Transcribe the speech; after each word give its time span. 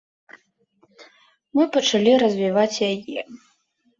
Мы 1.59 1.63
пачалі 1.75 2.11
развіваць 2.23 2.81
яе. 2.91 3.19